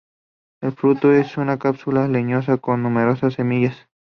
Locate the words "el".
0.63-0.71